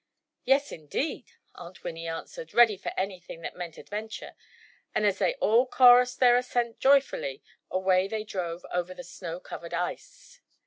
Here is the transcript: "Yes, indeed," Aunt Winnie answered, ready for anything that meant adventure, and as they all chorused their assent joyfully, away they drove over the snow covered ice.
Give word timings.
"Yes, 0.45 0.71
indeed," 0.71 1.29
Aunt 1.53 1.83
Winnie 1.83 2.07
answered, 2.07 2.55
ready 2.55 2.75
for 2.75 2.91
anything 2.97 3.41
that 3.41 3.55
meant 3.55 3.77
adventure, 3.77 4.33
and 4.95 5.05
as 5.05 5.19
they 5.19 5.35
all 5.35 5.67
chorused 5.67 6.19
their 6.19 6.35
assent 6.37 6.79
joyfully, 6.79 7.43
away 7.69 8.07
they 8.07 8.23
drove 8.23 8.65
over 8.73 8.95
the 8.95 9.03
snow 9.03 9.39
covered 9.39 9.75
ice. 9.75 10.41